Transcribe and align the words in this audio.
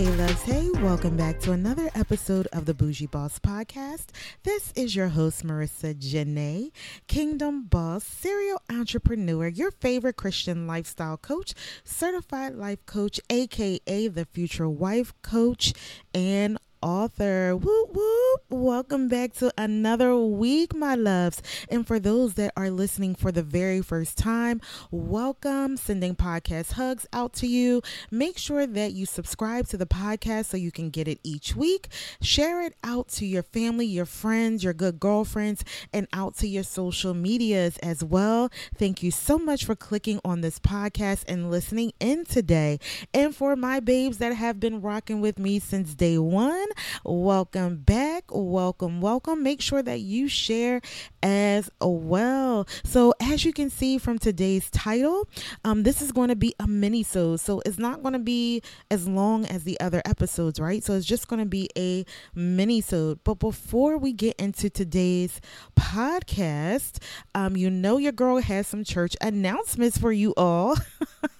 Hey, 0.00 0.16
loves. 0.16 0.42
Hey, 0.44 0.70
welcome 0.82 1.14
back 1.14 1.40
to 1.40 1.52
another 1.52 1.90
episode 1.94 2.48
of 2.54 2.64
the 2.64 2.72
Bougie 2.72 3.04
Boss 3.04 3.38
Podcast. 3.38 4.06
This 4.44 4.72
is 4.74 4.96
your 4.96 5.08
host, 5.08 5.44
Marica 5.44 5.92
Janaé, 5.92 6.70
Kingdom 7.06 7.64
Boss, 7.64 8.02
serial 8.02 8.62
entrepreneur, 8.70 9.46
your 9.48 9.70
favorite 9.70 10.16
Christian 10.16 10.66
lifestyle 10.66 11.18
coach, 11.18 11.52
certified 11.84 12.54
life 12.54 12.86
coach, 12.86 13.20
aka 13.28 14.08
the 14.08 14.24
future 14.24 14.70
wife 14.70 15.12
coach, 15.20 15.74
and 16.14 16.56
author. 16.80 17.54
Whoop, 17.54 17.94
whoop. 18.30 18.42
Welcome 18.50 19.08
back 19.08 19.32
to 19.34 19.52
another 19.56 20.16
week, 20.16 20.74
my 20.74 20.94
loves. 20.94 21.42
And 21.68 21.86
for 21.86 21.98
those 21.98 22.34
that 22.34 22.52
are 22.56 22.70
listening 22.70 23.14
for 23.14 23.32
the 23.32 23.42
very 23.42 23.80
first 23.80 24.18
time, 24.18 24.60
welcome. 24.90 25.76
Sending 25.76 26.14
podcast 26.14 26.72
hugs 26.72 27.06
out 27.12 27.32
to 27.34 27.46
you. 27.46 27.82
Make 28.10 28.38
sure 28.38 28.66
that 28.66 28.92
you 28.92 29.06
subscribe 29.06 29.66
to 29.68 29.76
the 29.76 29.86
podcast 29.86 30.46
so 30.46 30.56
you 30.56 30.70
can 30.70 30.90
get 30.90 31.08
it 31.08 31.20
each 31.22 31.56
week. 31.56 31.88
Share 32.20 32.62
it 32.62 32.74
out 32.84 33.08
to 33.10 33.26
your 33.26 33.42
family, 33.42 33.86
your 33.86 34.06
friends, 34.06 34.62
your 34.62 34.74
good 34.74 35.00
girlfriends, 35.00 35.64
and 35.92 36.06
out 36.12 36.36
to 36.36 36.46
your 36.46 36.64
social 36.64 37.14
medias 37.14 37.78
as 37.78 38.04
well. 38.04 38.50
Thank 38.74 39.02
you 39.02 39.10
so 39.10 39.38
much 39.38 39.64
for 39.64 39.74
clicking 39.74 40.20
on 40.24 40.40
this 40.40 40.58
podcast 40.58 41.24
and 41.28 41.50
listening 41.50 41.92
in 42.00 42.24
today. 42.24 42.78
And 43.14 43.34
for 43.34 43.56
my 43.56 43.80
babes 43.80 44.18
that 44.18 44.34
have 44.34 44.60
been 44.60 44.80
rocking 44.80 45.20
with 45.20 45.38
me 45.38 45.58
since 45.58 45.94
day 45.94 46.18
one, 46.18 46.66
welcome 47.04 47.76
back. 47.76 48.19
Welcome, 48.30 49.00
welcome. 49.00 49.42
Make 49.42 49.60
sure 49.60 49.82
that 49.82 50.00
you 50.00 50.28
share 50.28 50.80
as 51.22 51.70
well. 51.80 52.66
So, 52.84 53.14
as 53.20 53.44
you 53.44 53.52
can 53.52 53.70
see 53.70 53.98
from 53.98 54.18
today's 54.18 54.70
title, 54.70 55.28
um, 55.64 55.82
this 55.82 56.02
is 56.02 56.12
going 56.12 56.28
to 56.28 56.36
be 56.36 56.54
a 56.58 56.64
minisode 56.64 57.40
so 57.40 57.62
it's 57.64 57.78
not 57.78 58.02
going 58.02 58.12
to 58.12 58.18
be 58.18 58.62
as 58.90 59.08
long 59.08 59.44
as 59.46 59.64
the 59.64 59.78
other 59.80 60.02
episodes, 60.04 60.60
right? 60.60 60.82
So 60.82 60.94
it's 60.94 61.06
just 61.06 61.28
going 61.28 61.40
to 61.40 61.46
be 61.46 61.68
a 61.76 62.04
minisode 62.36 63.18
But 63.24 63.38
before 63.38 63.98
we 63.98 64.12
get 64.12 64.36
into 64.36 64.70
today's 64.70 65.40
podcast, 65.78 67.02
um, 67.34 67.56
you 67.56 67.70
know 67.70 67.98
your 67.98 68.12
girl 68.12 68.38
has 68.40 68.66
some 68.66 68.84
church 68.84 69.16
announcements 69.20 69.98
for 69.98 70.12
you 70.12 70.34
all. 70.36 70.76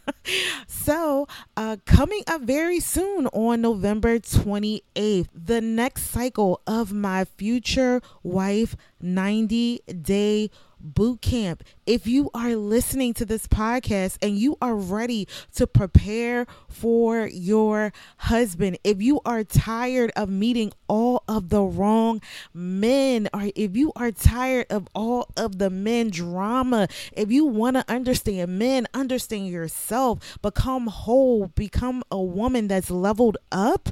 so, 0.67 1.27
uh, 1.57 1.77
coming 1.87 2.23
up 2.27 2.43
very 2.43 2.81
soon 2.81 3.27
on 3.29 3.61
November 3.61 4.19
28th, 4.19 5.29
the 5.35 5.61
next 5.61 6.05
cycle 6.11 6.61
of 6.67 6.93
my 6.93 7.25
future 7.25 8.01
wife 8.23 8.77
90 9.01 9.81
day 10.03 10.51
boot 10.81 11.21
camp. 11.21 11.63
If 11.87 12.07
you 12.07 12.31
are 12.35 12.57
listening 12.57 13.15
to 13.15 13.25
this 13.25 13.47
podcast 13.47 14.19
and 14.23 14.37
you 14.37 14.57
are 14.61 14.75
ready 14.75 15.29
to 15.55 15.67
prepare 15.67 16.47
for 16.69 17.27
your 17.27 17.93
husband, 18.19 18.79
if 18.85 19.03
you 19.03 19.21
are 19.25 19.45
tired 19.45 20.13
of 20.17 20.29
meeting 20.29 20.73
all 20.89 21.23
of 21.29 21.49
the 21.49 21.63
wrong 21.63 22.21
men, 22.55 23.29
or 23.33 23.51
if 23.55 23.77
you 23.77 23.93
are 23.97 24.11
tired 24.11 24.67
of 24.71 24.89
all 24.95 25.29
of 25.37 25.59
the 25.59 25.71
men 25.71 26.11
drama, 26.11 26.89
if 27.13 27.31
you 27.31 27.45
want 27.45 27.77
to 27.77 27.85
understand 27.89 28.59
men, 28.59 28.87
understand 28.95 29.49
yourself, 29.49 30.39
become 30.43 30.87
whole, 30.87 31.49
become 31.49 32.03
a 32.11 32.21
woman 32.21 32.69
that's 32.69 32.91
leveled 32.91 33.37
up, 33.53 33.91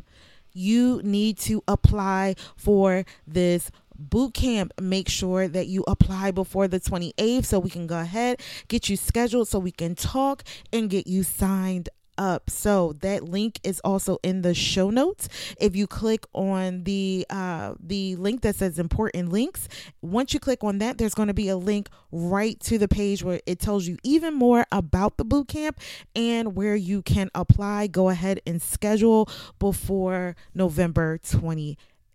you 0.52 1.00
need 1.04 1.38
to 1.38 1.62
apply 1.68 2.34
for 2.56 3.04
this 3.26 3.70
boot 3.98 4.34
camp, 4.34 4.72
make 4.80 5.08
sure 5.08 5.48
that 5.48 5.66
you 5.66 5.84
apply 5.88 6.30
before 6.30 6.68
the 6.68 6.80
28th 6.80 7.44
so 7.44 7.58
we 7.58 7.70
can 7.70 7.86
go 7.86 7.98
ahead, 7.98 8.40
get 8.68 8.88
you 8.88 8.96
scheduled 8.96 9.48
so 9.48 9.58
we 9.58 9.72
can 9.72 9.94
talk 9.94 10.42
and 10.72 10.90
get 10.90 11.06
you 11.06 11.22
signed 11.22 11.88
up. 12.18 12.50
So 12.50 12.94
that 13.00 13.24
link 13.24 13.60
is 13.62 13.80
also 13.80 14.18
in 14.22 14.42
the 14.42 14.52
show 14.52 14.90
notes. 14.90 15.28
If 15.58 15.74
you 15.76 15.86
click 15.86 16.26
on 16.34 16.84
the 16.84 17.24
uh, 17.30 17.74
the 17.80 18.16
link 18.16 18.42
that 18.42 18.56
says 18.56 18.78
important 18.78 19.30
links, 19.30 19.68
once 20.02 20.34
you 20.34 20.40
click 20.40 20.62
on 20.62 20.78
that, 20.78 20.98
there's 20.98 21.14
going 21.14 21.28
to 21.28 21.34
be 21.34 21.48
a 21.48 21.56
link 21.56 21.88
right 22.10 22.58
to 22.60 22.76
the 22.76 22.88
page 22.88 23.22
where 23.22 23.40
it 23.46 23.60
tells 23.60 23.86
you 23.86 23.96
even 24.02 24.34
more 24.34 24.66
about 24.72 25.16
the 25.16 25.24
boot 25.24 25.48
camp 25.48 25.78
and 26.14 26.56
where 26.56 26.76
you 26.76 27.00
can 27.02 27.30
apply. 27.34 27.86
Go 27.86 28.08
ahead 28.08 28.40
and 28.46 28.60
schedule 28.60 29.28
before 29.58 30.36
November 30.54 31.18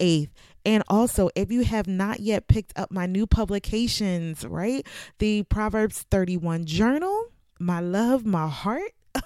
28th. 0.04 0.30
And 0.66 0.84
also, 0.88 1.30
if 1.36 1.52
you 1.52 1.64
have 1.64 1.88
not 1.88 2.20
yet 2.22 2.48
picked 2.48 2.78
up 2.78 2.92
my 2.92 3.06
new 3.06 3.28
publications, 3.28 4.46
right? 4.46 4.86
The 5.20 5.44
Proverbs 5.44 6.06
31 6.10 6.66
journal, 6.66 7.28
my 7.60 7.80
love, 7.80 8.26
my 8.26 8.48
heart. 8.48 8.92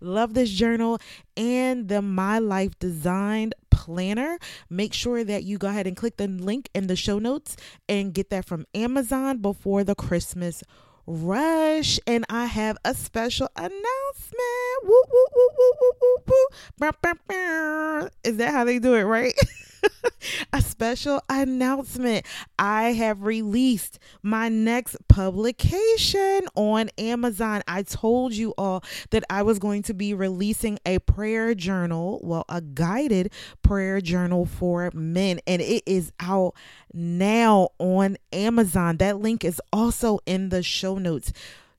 love 0.00 0.34
this 0.34 0.50
journal 0.50 1.00
and 1.36 1.88
the 1.88 2.00
My 2.00 2.38
Life 2.38 2.78
Designed 2.78 3.54
planner. 3.70 4.38
Make 4.70 4.92
sure 4.92 5.24
that 5.24 5.42
you 5.42 5.58
go 5.58 5.68
ahead 5.68 5.86
and 5.86 5.96
click 5.96 6.18
the 6.18 6.28
link 6.28 6.68
in 6.74 6.86
the 6.86 6.96
show 6.96 7.18
notes 7.18 7.56
and 7.88 8.14
get 8.14 8.30
that 8.30 8.44
from 8.44 8.66
Amazon 8.74 9.38
before 9.38 9.82
the 9.82 9.94
Christmas 9.94 10.62
rush. 11.06 11.98
And 12.06 12.24
I 12.28 12.44
have 12.44 12.76
a 12.84 12.94
special 12.94 13.48
announcement. 13.56 14.63
Is 18.24 18.36
that 18.38 18.52
how 18.52 18.64
they 18.64 18.78
do 18.78 18.94
it, 18.94 19.02
right? 19.02 19.34
a 20.52 20.60
special 20.60 21.22
announcement. 21.28 22.26
I 22.58 22.92
have 22.92 23.22
released 23.22 23.98
my 24.22 24.48
next 24.48 24.96
publication 25.08 26.42
on 26.54 26.90
Amazon. 26.98 27.62
I 27.66 27.82
told 27.82 28.32
you 28.34 28.54
all 28.56 28.82
that 29.10 29.24
I 29.30 29.42
was 29.42 29.58
going 29.58 29.82
to 29.84 29.94
be 29.94 30.14
releasing 30.14 30.78
a 30.86 30.98
prayer 31.00 31.54
journal, 31.54 32.20
well, 32.22 32.44
a 32.48 32.60
guided 32.60 33.32
prayer 33.62 34.00
journal 34.00 34.46
for 34.46 34.90
men, 34.94 35.40
and 35.46 35.60
it 35.60 35.82
is 35.86 36.12
out 36.20 36.54
now 36.92 37.70
on 37.78 38.16
Amazon. 38.32 38.98
That 38.98 39.20
link 39.20 39.44
is 39.44 39.60
also 39.72 40.18
in 40.26 40.48
the 40.50 40.62
show 40.62 40.98
notes. 40.98 41.32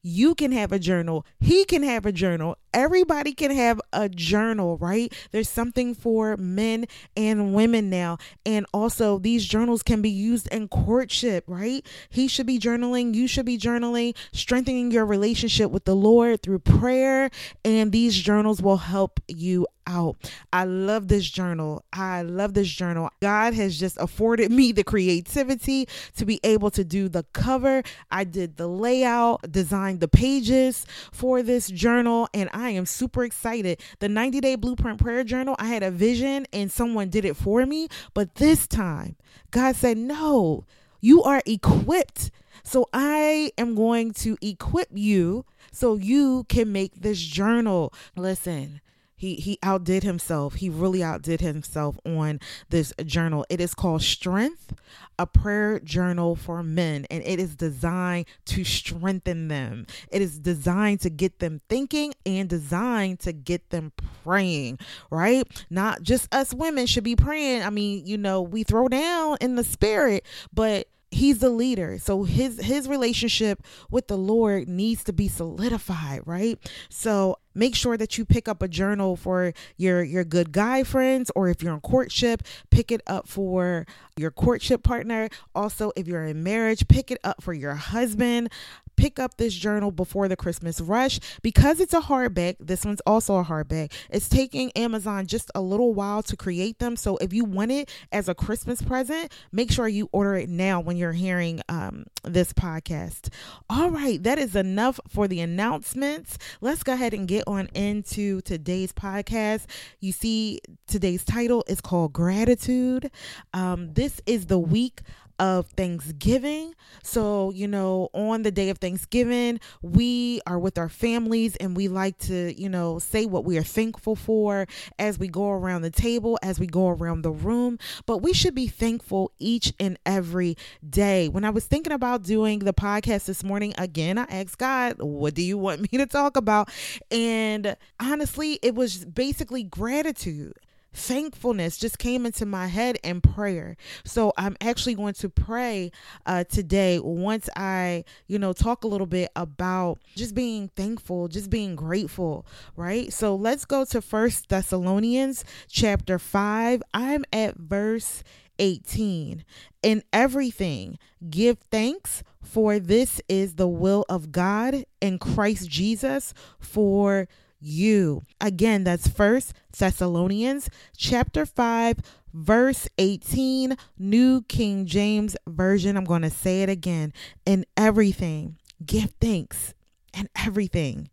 You 0.08 0.36
can 0.36 0.52
have 0.52 0.72
a 0.72 0.78
journal. 0.78 1.26
He 1.40 1.66
can 1.66 1.82
have 1.82 2.06
a 2.06 2.12
journal. 2.12 2.58
Everybody 2.75 3.31
can 3.34 3.52
have 3.52 3.80
a 3.94 4.09
journal, 4.09 4.78
right? 4.78 5.13
There's 5.31 5.47
something 5.47 5.96
for 5.96 6.36
men 6.36 6.88
and 7.16 7.53
women 7.53 7.90
now. 7.90 8.18
And 8.46 8.66
also, 8.74 9.18
these 9.18 9.46
journals 9.46 9.81
can 9.81 10.02
be 10.02 10.09
used 10.09 10.50
in 10.50 10.68
courtship, 10.68 11.46
right? 11.47 11.86
He 12.09 12.28
should 12.28 12.46
be 12.46 12.59
journaling. 12.59 13.16
You 13.16 13.28
should 13.28 13.46
be 13.46 13.58
journaling, 13.58 14.13
strengthening 14.34 14.91
your 14.91 15.06
relationship 15.06 15.72
with 15.72 15.86
the 15.86 15.96
Lord 15.96 16.41
through 16.41 16.59
prayer. 16.59 17.30
And 17.63 17.94
these 17.94 18.18
journals 18.18 18.62
will 18.62 18.78
help 18.78 19.22
you 19.30 19.68
out. 19.88 20.16
I 20.52 20.66
love 20.66 21.07
this 21.07 21.30
journal. 21.30 21.86
I 21.94 22.24
love 22.24 22.53
this 22.53 22.68
journal. 22.68 23.09
God 23.22 23.53
has 23.53 23.80
just 23.80 23.97
afforded 24.00 24.52
me 24.52 24.72
the 24.72 24.84
creativity 24.84 25.88
to 26.18 26.25
be 26.25 26.40
able 26.44 26.72
to 26.72 26.84
do 26.84 27.07
the 27.07 27.24
cover. 27.34 27.84
I 28.09 28.24
did 28.24 28.57
the 28.57 28.68
layout, 28.68 29.52
designed 29.52 30.00
the 30.00 30.07
pages 30.07 30.86
for 31.12 31.44
this 31.44 31.68
journal, 31.68 32.28
and 32.34 32.50
I 32.53 32.65
am 32.72 32.86
super 32.86 33.24
excited. 33.24 33.81
The 34.00 34.09
90 34.09 34.42
Day 34.42 34.56
Blueprint 34.56 35.00
Prayer 35.00 35.24
Journal, 35.24 35.56
I 35.59 35.68
had 35.68 35.84
a 35.84 35.92
vision 35.92 36.46
and 36.53 36.72
someone 36.72 37.10
did 37.10 37.25
it 37.25 37.36
for 37.36 37.66
me, 37.66 37.88
but 38.13 38.36
this 38.36 38.68
time, 38.68 39.16
God 39.51 39.75
said, 39.75 39.98
No, 39.98 40.66
you 41.01 41.24
are 41.24 41.42
equipped. 41.45 42.31
So 42.63 42.89
I 42.94 43.51
am 43.60 43.75
going 43.75 44.12
to 44.13 44.38
equip 44.42 44.89
you 44.92 45.45
so 45.72 45.95
you 45.95 46.45
can 46.50 46.72
make 46.72 47.01
this 47.01 47.22
journal. 47.22 47.94
Listen, 48.16 48.81
he 49.15 49.35
he 49.35 49.57
outdid 49.63 50.03
himself. 50.03 50.56
He 50.56 50.69
really 50.69 51.01
outdid 51.01 51.41
himself 51.41 51.97
on 52.06 52.39
this 52.69 52.94
journal. 53.06 53.45
It 53.50 53.62
is 53.62 53.73
called 53.73 54.01
Strength, 54.01 54.73
a 55.17 55.25
prayer 55.25 55.79
journal 55.79 56.35
for 56.35 56.62
men, 56.63 57.06
and 57.09 57.23
it 57.25 57.39
is 57.39 57.56
designed 57.56 58.25
to 58.45 58.63
strengthen 58.63 59.47
them. 59.47 59.88
It 60.12 60.21
is 60.21 60.39
designed 60.39 61.00
to 61.01 61.09
get 61.09 61.39
them 61.39 61.62
thinking 61.69 62.13
and 62.25 62.50
designed 62.50 63.19
to 63.21 63.31
get 63.31 63.69
them 63.69 63.94
praying, 64.23 64.79
right? 65.09 65.47
Not 65.69 66.03
just 66.03 66.33
us 66.33 66.53
women 66.53 66.85
should 66.85 67.03
be 67.03 67.15
praying. 67.15 67.63
I 67.63 67.69
mean, 67.69 68.06
you 68.06 68.17
know, 68.17 68.41
we 68.41 68.63
throw 68.63 68.88
down 68.88 69.38
in 69.39 69.56
the 69.56 69.63
spirit, 69.63 70.25
but 70.53 70.88
he's 71.12 71.39
the 71.39 71.50
leader 71.50 71.97
so 71.97 72.23
his 72.23 72.59
his 72.59 72.89
relationship 72.89 73.63
with 73.89 74.07
the 74.07 74.17
lord 74.17 74.67
needs 74.67 75.03
to 75.03 75.13
be 75.13 75.29
solidified 75.29 76.19
right 76.25 76.59
so 76.89 77.38
make 77.56 77.75
sure 77.75 77.98
that 77.98 78.18
you 78.18 78.25
pick 78.25 78.48
up 78.48 78.62
a 78.62 78.68
journal 78.68 79.16
for 79.16 79.54
your 79.78 80.04
your 80.04 80.24
good 80.24 80.52
guy 80.52 80.84
friends 80.84 81.31
or 81.36 81.48
if 81.50 81.63
you're 81.63 81.74
in 81.74 81.80
courtship 81.80 82.44
pick 82.69 82.92
it 82.92 83.02
up 83.07 83.28
for 83.28 83.86
your 84.18 84.31
courtship 84.31 84.84
partner. 84.84 85.30
Also 85.54 85.92
if 85.96 86.07
you're 86.07 86.25
in 86.25 86.44
marriage 86.44 86.88
pick 86.88 87.10
it 87.10 87.19
up 87.24 87.42
for 87.42 87.54
your 87.54 87.75
husband 87.75 88.50
pick 88.95 89.19
up 89.19 89.38
this 89.38 89.53
journal 89.53 89.92
before 89.92 90.27
the 90.27 90.36
Christmas 90.36 90.81
rush 90.81 91.19
because 91.42 91.80
it's 91.80 91.94
a 91.94 92.01
hardback. 92.01 92.56
This 92.59 92.86
one's 92.86 93.01
also 93.06 93.38
a 93.38 93.44
hardback. 93.44 93.92
It's 94.09 94.30
taking 94.30 94.71
Amazon 94.71 95.27
just 95.27 95.51
a 95.56 95.62
little 95.62 95.94
while 95.94 96.24
to 96.24 96.36
create 96.36 96.80
them. 96.80 96.95
So 96.95 97.18
if 97.18 97.33
you 97.33 97.45
want 97.45 97.71
it 97.71 97.89
as 98.12 98.30
a 98.30 98.36
Christmas 98.36 98.81
present, 98.81 99.31
make 99.51 99.71
sure 99.71 99.88
you 99.88 100.09
order 100.12 100.36
it 100.36 100.50
now 100.50 100.80
when 100.80 100.97
you're 100.97 101.12
hearing 101.13 101.62
um, 101.69 102.06
this 102.24 102.53
podcast. 102.53 103.30
All 103.69 103.89
right, 103.89 104.21
that 104.24 104.38
is 104.38 104.56
enough 104.56 105.00
for 105.09 105.27
the 105.27 105.39
announcements. 105.41 106.38
Let's 106.62 106.83
go 106.83 106.94
ahead 106.94 107.13
and 107.13 107.27
get 107.27 107.44
on 107.48 107.68
into 107.74 108.41
today's 108.41 108.94
podcast. 108.94 109.65
You 110.00 110.12
see, 110.12 110.59
today's 110.88 111.24
title 111.24 111.63
is 111.68 111.81
called 111.81 112.13
Gratitude. 112.13 113.12
Um, 113.53 113.94
this 113.94 114.21
is 114.25 114.48
the 114.48 114.59
week 114.59 115.01
of 115.40 115.68
Thanksgiving. 115.68 116.74
So, 117.04 117.52
you 117.52 117.68
know, 117.68 118.10
on 118.14 118.44
the 118.44 118.52
day 118.52 118.70
of 118.70 118.78
Thanksgiving, 118.78 119.60
we 119.82 120.42
are 120.48 120.60
with 120.60 120.78
our 120.78 120.90
families 120.90 121.56
and 121.58 121.76
we 121.76 121.88
like 121.88 122.18
to, 122.20 122.60
you 122.60 122.70
know, 122.70 123.00
say 123.00 123.26
what 123.26 123.46
we 123.46 123.58
are 123.58 123.64
thankful 123.64 124.16
for 124.16 124.68
as 124.98 125.20
we 125.20 125.28
go 125.28 125.50
around 125.50 125.82
the 125.82 125.92
table, 125.92 126.40
as 126.42 126.60
we 126.60 126.68
go 126.68 126.90
around 126.90 127.22
the 127.22 127.32
room. 127.32 127.78
But 128.06 128.20
we 128.20 128.34
should 128.34 128.56
be 128.56 128.68
thankful 128.68 129.32
each 129.40 129.74
and 129.80 129.98
every 130.06 130.58
day. 130.88 131.28
When 131.28 131.44
I 131.44 131.50
was 131.50 131.66
thinking 131.66 131.94
about 131.94 132.24
doing 132.24 132.60
the 132.60 132.74
podcast 132.74 133.26
this 133.26 133.44
morning, 133.44 133.74
again, 133.78 134.18
I 134.18 134.24
asked 134.24 134.58
God, 134.58 134.96
what 135.00 135.34
do 135.34 135.42
you 135.42 135.58
want 135.58 135.82
me 135.82 135.98
to 135.98 136.06
talk 136.06 136.38
about? 136.38 136.70
And 137.12 137.76
honestly, 138.00 138.60
it 138.62 138.76
was 138.76 139.06
basically 139.06 139.64
gratitude 139.64 140.54
thankfulness 140.95 141.77
just 141.77 142.00
came 142.00 142.25
into 142.25 142.45
my 142.45 142.68
head 142.68 142.97
in 143.03 143.21
prayer. 143.21 143.75
So 144.06 144.33
I'm 144.38 144.56
actually 144.62 144.95
going 144.95 145.13
to 145.15 145.30
pray 145.30 145.92
uh, 146.25 146.45
today 146.45 147.00
once 147.00 147.50
I, 147.56 148.06
you 148.27 148.39
know, 148.39 148.53
talk 148.53 148.83
a 148.83 148.88
little 148.88 149.07
bit 149.07 149.30
about 149.36 150.00
just 150.15 150.33
being 150.33 150.69
thankful, 150.69 151.27
just 151.27 151.50
being 151.50 151.75
grateful, 151.75 152.45
right? 152.75 153.12
So 153.12 153.36
let's 153.36 153.65
go 153.65 153.86
to 153.86 154.01
First 154.01 154.50
Thessalonians 154.50 155.44
chapter 155.69 156.18
5. 156.18 156.81
I'm 156.94 157.25
at 157.33 157.57
verse 157.57 158.24
18. 158.57 159.44
In 159.83 160.03
everything, 160.13 160.98
give 161.30 161.57
thanks, 161.69 162.24
for 162.41 162.80
this 162.80 163.19
is 163.27 163.56
the 163.56 163.68
will 163.68 164.06
of 164.07 164.31
God 164.31 164.86
in 165.01 165.18
Christ 165.19 165.69
Jesus 165.69 166.33
for 166.59 167.27
you. 167.65 168.21
Again, 168.39 168.83
that's 168.83 169.07
First 169.07 169.53
Thessalonians 169.77 170.69
chapter 170.95 171.45
5 171.45 172.00
verse 172.35 172.89
18, 172.97 173.77
New 173.97 174.41
King 174.44 174.85
James 174.85 175.38
Version. 175.47 175.95
I'm 175.95 176.03
going 176.03 176.21
to 176.21 176.29
say 176.29 176.62
it 176.63 176.69
again. 176.69 177.13
In 177.45 177.65
everything, 177.77 178.57
give 178.85 179.13
thanks. 179.21 179.73
In 180.13 180.29
everything, 180.35 181.09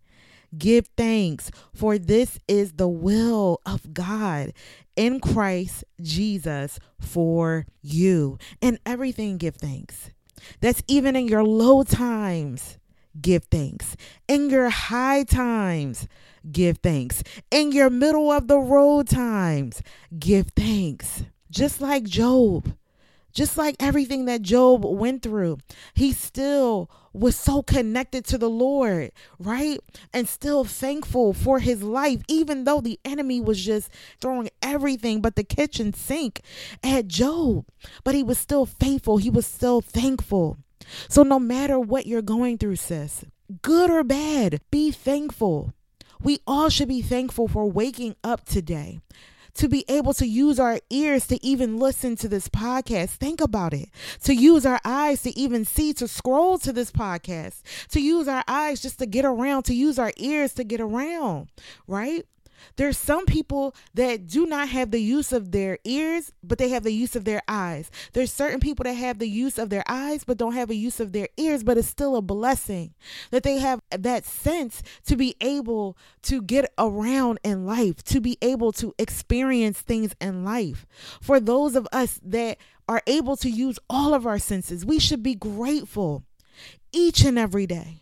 give 0.57 0.89
thanks, 0.97 1.51
for 1.75 1.99
this 1.99 2.39
is 2.47 2.73
the 2.75 2.89
will 2.89 3.61
of 3.65 3.95
God 3.95 4.53
in 4.95 5.21
Christ 5.21 5.85
Jesus 6.01 6.79
for 7.01 7.67
you. 7.81 8.39
In 8.61 8.79
everything, 8.85 9.39
give 9.39 9.57
thanks. 9.57 10.11
That's 10.61 10.83
even 10.87 11.17
in 11.17 11.29
your 11.29 11.45
low 11.45 11.83
times, 11.85 12.79
give 13.21 13.45
thanks. 13.45 13.97
In 14.29 14.51
your 14.51 14.71
high 14.71 15.25
times, 15.25 16.09
give 16.51 16.79
thanks. 16.79 17.23
In 17.51 17.73
your 17.73 17.91
middle 17.91 18.31
of 18.31 18.49
the 18.49 18.59
road 18.59 19.09
times, 19.09 19.83
give 20.19 20.49
thanks. 20.57 21.25
Just 21.51 21.81
like 21.81 22.05
Job, 22.05 22.75
just 23.33 23.57
like 23.57 23.77
everything 23.81 24.27
that 24.27 24.43
Job 24.43 24.85
went 24.85 25.23
through, 25.23 25.59
he 25.95 26.13
still 26.13 26.91
was 27.13 27.37
so 27.37 27.63
connected 27.63 28.25
to 28.27 28.39
the 28.39 28.49
Lord, 28.49 29.13
right? 29.39 29.79
And 30.13 30.29
still 30.29 30.65
thankful 30.65 31.33
for 31.33 31.59
his 31.59 31.83
life, 31.83 32.23
even 32.29 32.65
though 32.65 32.81
the 32.81 32.99
enemy 33.05 33.41
was 33.41 33.63
just 33.63 33.91
throwing 34.21 34.51
everything 34.63 35.21
but 35.21 35.37
the 35.37 35.45
kitchen 35.45 35.93
sink 35.93 36.41
at 36.83 37.09
Job. 37.09 37.67
But 38.05 38.15
he 38.15 38.23
was 38.23 38.39
still 38.39 38.67
faithful, 38.67 39.19
he 39.19 39.31
was 39.31 39.47
still 39.47 39.81
thankful. 39.81 40.59
So, 41.09 41.23
no 41.23 41.39
matter 41.39 41.79
what 41.79 42.07
you're 42.07 42.23
going 42.23 42.59
through, 42.59 42.77
sis, 42.77 43.25
good 43.63 43.91
or 43.91 44.05
bad, 44.05 44.61
be 44.71 44.91
thankful. 44.91 45.73
We 46.23 46.39
all 46.47 46.69
should 46.69 46.89
be 46.89 47.03
thankful 47.03 47.49
for 47.49 47.69
waking 47.69 48.17
up 48.23 48.45
today. 48.45 49.01
To 49.57 49.69
be 49.69 49.85
able 49.87 50.15
to 50.15 50.27
use 50.27 50.59
our 50.59 50.81
ears 50.89 51.27
to 51.27 51.45
even 51.45 51.79
listen 51.79 52.17
to 52.17 52.29
this 52.29 52.49
podcast. 52.49 53.11
Think 53.11 53.41
about 53.41 53.75
it. 53.75 53.91
To 54.25 54.35
use 54.35 54.65
our 54.65 54.81
eyes 54.83 55.23
to 55.23 55.39
even 55.39 55.67
see, 55.67 55.93
to 55.95 56.09
scroll 56.09 56.59
to 56.61 56.73
this 56.73 56.91
podcast. 56.91 57.61
To 57.91 58.01
use 58.01 58.29
our 58.29 58.45
eyes 58.49 58.81
just 58.81 58.99
to 59.01 59.07
get 59.07 59.27
around, 59.27 59.65
to 59.65 59.75
use 59.75 59.99
our 59.99 60.13
ears 60.17 60.55
to 60.55 60.65
get 60.65 60.81
around, 60.81 61.49
right? 61.87 62.25
There's 62.77 62.99
some 62.99 63.27
people 63.27 63.75
that 63.95 64.27
do 64.27 64.47
not 64.47 64.69
have 64.69 64.91
the 64.91 65.01
use 65.01 65.33
of 65.33 65.53
their 65.53 65.79
ears, 65.85 66.33
but 66.43 66.59
they 66.59 66.69
have 66.71 66.83
the 66.83 66.93
use 66.93 67.17
of 67.17 67.25
their 67.25 67.43
eyes. 67.49 67.91
There's 68.13 68.33
certain 68.33 68.61
people 68.61 68.85
that 68.85 68.95
have 68.95 69.19
the 69.19 69.29
use 69.29 69.59
of 69.59 69.71
their 69.71 69.85
eyes, 69.89 70.25
but 70.25 70.39
don't 70.39 70.55
have 70.55 70.71
a 70.71 70.75
use 70.75 71.01
of 71.01 71.13
their 71.13 71.29
ears, 71.37 71.63
but 71.63 71.79
it's 71.79 71.89
still 71.89 72.17
a 72.17 72.23
blessing 72.23 72.95
that 73.31 73.43
they 73.43 73.59
have 73.59 73.81
that 73.91 74.25
sense 74.25 74.83
to 75.07 75.17
be 75.17 75.35
able 75.41 75.97
to 76.23 76.43
get 76.43 76.73
around 76.79 77.39
in 77.43 77.67
life, 77.67 78.03
to 78.05 78.21
be 78.21 78.39
able 78.43 78.73
to 78.73 78.95
experience 78.99 79.81
things 79.81 80.15
in 80.21 80.45
life. 80.45 80.87
For 81.21 81.41
those 81.41 81.77
of 81.77 81.89
us 81.93 82.21
that 82.23 82.59
are 82.89 83.03
able 83.07 83.37
to 83.37 83.49
use 83.49 83.79
all 83.89 84.15
of 84.15 84.27
our 84.27 84.39
senses, 84.39 84.85
we 84.85 84.99
should 84.99 85.23
be 85.23 85.35
grateful 85.35 86.25
each 86.93 87.25
and 87.25 87.39
every 87.39 87.67
day 87.67 88.02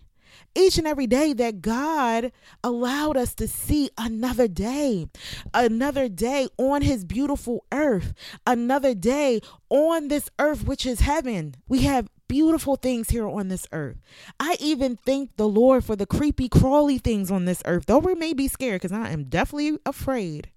each 0.55 0.79
and 0.79 0.87
every 0.87 1.07
day 1.07 1.33
that 1.33 1.63
God 1.63 2.33
allowed 2.63 3.17
us 3.17 3.35
to 3.37 3.49
see 3.49 3.91
another 3.97 4.49
day, 4.49 5.09
another 5.55 6.09
day 6.09 6.49
on 6.57 6.83
his 6.83 7.05
beautiful 7.05 7.65
earth, 7.73 8.13
another 8.47 8.95
day 8.95 9.41
on 9.69 10.09
this 10.09 10.29
earth, 10.39 10.65
which 10.65 10.87
is 10.87 11.01
heaven. 11.01 11.55
We 11.69 11.83
have 11.83 12.09
beautiful 12.29 12.77
things 12.77 13.11
here 13.11 13.29
on 13.29 13.49
this 13.49 13.67
earth. 13.73 13.97
I 14.39 14.57
even 14.61 14.97
thank 14.97 15.37
the 15.37 15.49
Lord 15.49 15.85
for 15.85 15.97
the 15.97 16.07
creepy, 16.07 16.49
crawly 16.49 16.99
things 16.99 17.31
on 17.31 17.45
this 17.45 17.63
earth, 17.65 17.87
though 17.87 17.99
we 17.99 18.15
may 18.15 18.33
be 18.33 18.49
scared 18.49 18.81
because 18.81 18.97
I 18.97 19.11
am 19.11 19.25
definitely 19.25 19.79
afraid 19.85 20.51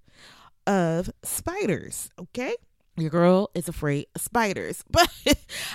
of 0.67 1.09
spiders, 1.23 2.09
okay? 2.19 2.55
Your 2.95 3.09
girl 3.09 3.49
is 3.55 3.67
afraid 3.67 4.07
of 4.15 4.21
spiders, 4.21 4.83
but 4.91 5.09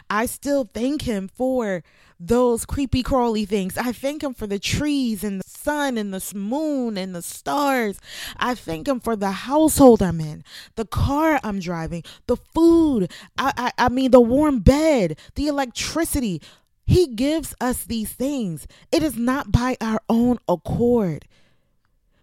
I 0.09 0.27
still 0.27 0.69
thank 0.73 1.03
him 1.03 1.29
for 1.29 1.83
those 2.21 2.65
creepy 2.65 3.03
crawly 3.03 3.45
things. 3.45 3.77
I 3.77 3.93
thank 3.93 4.23
him 4.23 4.35
for 4.35 4.47
the 4.47 4.59
trees 4.59 5.25
and 5.25 5.41
the 5.41 5.49
sun 5.49 5.99
and 5.99 6.15
the 6.15 6.37
moon 6.37 6.97
and 6.97 7.15
the 7.15 7.23
stars. 7.23 8.01
I 8.37 8.55
thank 8.55 8.87
him 8.87 9.01
for 9.01 9.17
the 9.17 9.33
household 9.33 10.03
I'm 10.03 10.21
in, 10.21 10.45
the 10.77 10.85
car 10.85 11.41
I'm 11.43 11.59
driving, 11.59 12.05
the 12.27 12.37
food. 12.37 13.11
I, 13.37 13.53
I, 13.57 13.87
I 13.87 13.89
mean, 13.89 14.13
the 14.13 14.21
warm 14.21 14.61
bed, 14.61 15.19
the 15.35 15.49
electricity. 15.49 16.41
He 16.87 17.07
gives 17.07 17.55
us 17.61 17.85
these 17.85 18.13
things. 18.13 18.67
It 18.91 19.03
is 19.03 19.17
not 19.17 19.53
by 19.53 19.77
our 19.81 20.01
own 20.09 20.39
accord. 20.49 21.27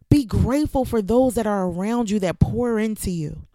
Be 0.09 0.25
grateful 0.25 0.85
for 0.85 1.01
those 1.01 1.35
that 1.35 1.45
are 1.45 1.67
around 1.67 2.09
you 2.09 2.19
that 2.19 2.39
pour 2.39 2.79
into 2.79 3.11
you. 3.11 3.45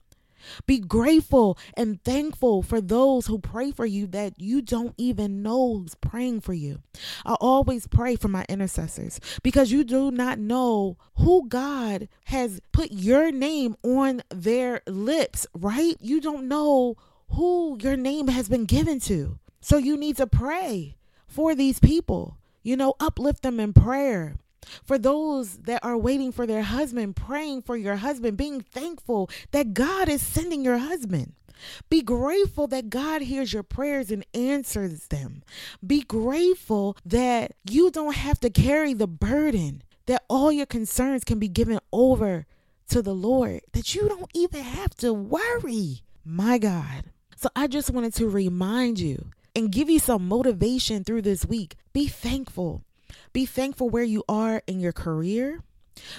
Be 0.66 0.78
grateful 0.78 1.58
and 1.74 2.02
thankful 2.02 2.62
for 2.62 2.80
those 2.80 3.26
who 3.26 3.38
pray 3.38 3.70
for 3.70 3.86
you 3.86 4.06
that 4.08 4.34
you 4.38 4.62
don't 4.62 4.94
even 4.96 5.42
know 5.42 5.78
who's 5.78 5.94
praying 5.94 6.40
for 6.40 6.52
you. 6.52 6.80
I 7.24 7.34
always 7.34 7.86
pray 7.86 8.16
for 8.16 8.28
my 8.28 8.44
intercessors 8.48 9.20
because 9.42 9.72
you 9.72 9.84
do 9.84 10.10
not 10.10 10.38
know 10.38 10.96
who 11.16 11.48
God 11.48 12.08
has 12.24 12.60
put 12.72 12.92
your 12.92 13.30
name 13.30 13.76
on 13.82 14.22
their 14.30 14.82
lips, 14.86 15.46
right? 15.54 15.96
You 16.00 16.20
don't 16.20 16.48
know 16.48 16.96
who 17.30 17.78
your 17.80 17.96
name 17.96 18.28
has 18.28 18.48
been 18.48 18.64
given 18.64 19.00
to. 19.00 19.38
So 19.60 19.76
you 19.76 19.96
need 19.96 20.16
to 20.16 20.26
pray 20.26 20.96
for 21.26 21.54
these 21.54 21.78
people. 21.78 22.38
You 22.62 22.76
know, 22.76 22.94
uplift 23.00 23.42
them 23.42 23.60
in 23.60 23.72
prayer. 23.72 24.36
For 24.84 24.98
those 24.98 25.58
that 25.58 25.84
are 25.84 25.96
waiting 25.96 26.32
for 26.32 26.46
their 26.46 26.62
husband, 26.62 27.16
praying 27.16 27.62
for 27.62 27.76
your 27.76 27.96
husband, 27.96 28.36
being 28.36 28.60
thankful 28.60 29.30
that 29.52 29.74
God 29.74 30.08
is 30.08 30.22
sending 30.22 30.64
your 30.64 30.78
husband. 30.78 31.34
Be 31.88 32.02
grateful 32.02 32.66
that 32.68 32.90
God 32.90 33.22
hears 33.22 33.52
your 33.52 33.62
prayers 33.62 34.10
and 34.10 34.24
answers 34.34 35.08
them. 35.08 35.42
Be 35.86 36.02
grateful 36.02 36.96
that 37.04 37.52
you 37.68 37.90
don't 37.90 38.16
have 38.16 38.40
to 38.40 38.50
carry 38.50 38.94
the 38.94 39.06
burden, 39.06 39.82
that 40.06 40.22
all 40.28 40.50
your 40.50 40.66
concerns 40.66 41.24
can 41.24 41.38
be 41.38 41.48
given 41.48 41.78
over 41.92 42.46
to 42.88 43.02
the 43.02 43.14
Lord, 43.14 43.60
that 43.72 43.94
you 43.94 44.08
don't 44.08 44.30
even 44.34 44.62
have 44.62 44.94
to 44.96 45.12
worry. 45.12 46.02
My 46.24 46.58
God. 46.58 47.04
So 47.36 47.48
I 47.54 47.66
just 47.66 47.90
wanted 47.90 48.14
to 48.14 48.28
remind 48.28 48.98
you 48.98 49.30
and 49.54 49.72
give 49.72 49.88
you 49.88 49.98
some 49.98 50.28
motivation 50.28 51.04
through 51.04 51.22
this 51.22 51.46
week. 51.46 51.76
Be 51.92 52.06
thankful. 52.06 52.84
Be 53.32 53.46
thankful 53.46 53.88
where 53.88 54.04
you 54.04 54.24
are 54.28 54.62
in 54.66 54.80
your 54.80 54.92
career. 54.92 55.62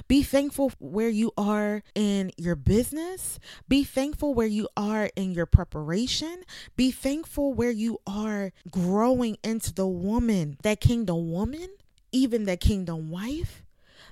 Be 0.07 0.21
thankful 0.21 0.71
where 0.79 1.09
you 1.09 1.31
are 1.37 1.81
in 1.95 2.31
your 2.37 2.55
business. 2.55 3.39
Be 3.67 3.83
thankful 3.83 4.33
where 4.33 4.47
you 4.47 4.67
are 4.77 5.09
in 5.15 5.31
your 5.31 5.45
preparation. 5.45 6.43
Be 6.75 6.91
thankful 6.91 7.53
where 7.53 7.71
you 7.71 7.99
are 8.05 8.51
growing 8.69 9.37
into 9.43 9.73
the 9.73 9.87
woman, 9.87 10.57
that 10.61 10.81
kingdom 10.81 11.31
woman, 11.31 11.69
even 12.11 12.45
that 12.45 12.59
kingdom 12.59 13.09
wife 13.09 13.63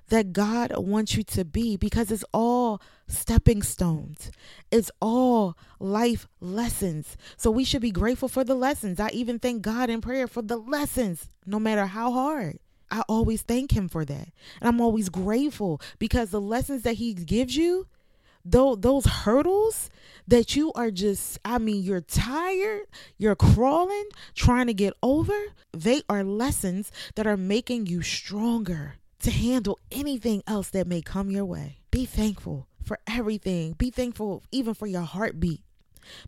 that 0.10 0.34
God 0.34 0.76
wants 0.76 1.16
you 1.16 1.24
to 1.24 1.46
be 1.46 1.78
because 1.78 2.12
it's 2.12 2.26
all 2.34 2.82
stepping 3.08 3.64
stones. 3.64 4.32
It's 4.72 4.92
all 5.02 5.58
life 5.80 6.28
lessons. 6.40 7.16
So 7.38 7.50
we 7.52 7.64
should 7.64 7.82
be 7.82 7.92
grateful 7.92 8.28
for 8.28 8.44
the 8.44 8.56
lessons. 8.56 9.00
I 9.00 9.10
even 9.10 9.40
thank 9.40 9.62
God 9.62 9.90
in 9.90 10.02
prayer 10.02 10.28
for 10.28 10.42
the 10.42 10.58
lessons, 10.58 11.30
no 11.46 11.60
matter 11.60 11.86
how 11.86 12.12
hard. 12.12 12.60
I 12.92 13.02
always 13.08 13.42
thank 13.42 13.72
him 13.72 13.88
for 13.88 14.06
that. 14.06 14.30
And 14.60 14.68
I'm 14.68 14.82
always 14.82 15.10
grateful 15.10 15.82
because 15.98 16.32
the 16.32 16.42
lessons 16.42 16.84
that 16.84 16.96
he 16.96 17.14
gives 17.14 17.56
you, 17.56 17.88
though 18.44 18.76
those 18.76 19.06
hurdles 19.06 19.90
that 20.28 20.56
you 20.56 20.72
are 20.74 20.92
just 20.92 21.40
I 21.44 21.58
mean 21.58 21.84
you're 21.84 22.02
tired, 22.02 22.88
you're 23.18 23.36
crawling, 23.36 24.08
trying 24.34 24.68
to 24.68 24.74
get 24.74 24.94
over, 25.04 25.38
they 25.72 26.02
are 26.10 26.24
lessons 26.24 26.92
that 27.16 27.28
are 27.28 27.38
making 27.38 27.88
you 27.88 28.02
stronger 28.02 28.96
to 29.22 29.32
handle 29.32 29.80
anything 29.92 30.42
else 30.48 30.70
that 30.70 30.88
may 30.88 31.02
come 31.02 31.30
your 31.30 31.46
way. 31.46 31.80
Be 31.92 32.06
thankful 32.06 32.68
for 32.84 33.00
everything. 33.08 33.74
Be 33.74 33.92
thankful 33.92 34.44
even 34.52 34.74
for 34.74 34.88
your 34.88 35.02
heartbeat. 35.02 35.62